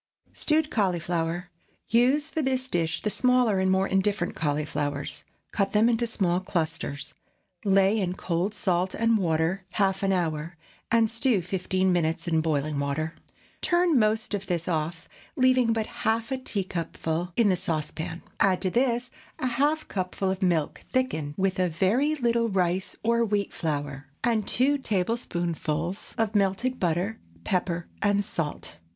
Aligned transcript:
STEWED 0.33 0.71
CAULIFLOWER. 0.71 1.51
Use 1.87 2.31
for 2.31 2.41
this 2.41 2.67
dish 2.69 3.03
the 3.03 3.11
smaller 3.11 3.59
and 3.59 3.69
more 3.69 3.87
indifferent 3.87 4.33
cauliflowers. 4.33 5.23
Cut 5.51 5.73
them 5.73 5.87
into 5.87 6.07
small 6.07 6.39
clusters; 6.39 7.13
lay 7.63 7.99
in 7.99 8.13
cold 8.15 8.55
salt 8.55 8.95
and 8.95 9.15
water 9.19 9.63
half 9.73 10.01
an 10.01 10.11
hour, 10.11 10.57
and 10.89 11.11
stew 11.11 11.43
fifteen 11.43 11.93
minutes 11.93 12.27
in 12.27 12.41
boiling 12.41 12.79
water. 12.79 13.13
Turn 13.61 13.99
most 13.99 14.33
of 14.33 14.47
this 14.47 14.67
off, 14.67 15.07
leaving 15.35 15.71
but 15.71 15.85
half 15.85 16.31
a 16.31 16.37
teacupful 16.39 17.31
in 17.37 17.49
the 17.49 17.55
saucepan. 17.55 18.23
Add 18.39 18.63
to 18.63 18.69
this 18.71 19.11
a 19.37 19.45
half 19.45 19.87
cupful 19.87 20.31
of 20.31 20.41
milk 20.41 20.79
thickened 20.83 21.35
with 21.37 21.59
a 21.59 21.69
very 21.69 22.15
little 22.15 22.49
rice 22.49 22.95
or 23.03 23.23
wheat 23.23 23.53
flour, 23.53 24.07
and 24.23 24.47
two 24.47 24.79
tablespoonfuls 24.79 26.15
of 26.17 26.33
melted 26.33 26.79
butter, 26.79 27.19
pepper, 27.43 27.87
and 28.01 28.25
salt. 28.25 28.77